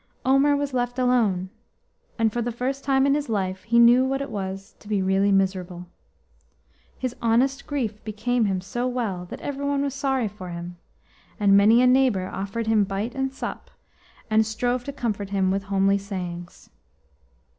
Omer 0.25 0.57
was 0.57 0.73
left 0.73 0.97
alone, 0.97 1.51
and 2.17 2.33
for 2.33 2.41
the 2.41 2.51
first 2.51 2.83
time 2.83 3.05
in 3.05 3.13
his 3.13 3.29
life 3.29 3.61
he 3.65 3.77
knew 3.77 4.03
what 4.03 4.19
it 4.19 4.31
was 4.31 4.73
to 4.79 4.87
be 4.87 4.99
really 4.99 5.31
miserable. 5.31 5.85
His 6.97 7.15
honest 7.21 7.67
grief 7.67 8.03
became 8.03 8.45
him 8.45 8.61
so 8.61 8.87
well 8.87 9.25
that 9.29 9.41
every 9.41 9.63
one 9.63 9.83
was 9.83 9.93
sorry 9.93 10.27
for 10.27 10.49
him, 10.49 10.77
and 11.39 11.55
many 11.55 11.83
a 11.83 11.85
neighbour 11.85 12.27
offered 12.29 12.65
him 12.65 12.83
bite 12.83 13.13
and 13.13 13.31
sup, 13.31 13.69
and 14.27 14.43
strove 14.43 14.83
to 14.85 14.91
comfort 14.91 15.29
him 15.29 15.51
with 15.51 15.65
homely 15.65 15.99
sayings. 15.99 16.71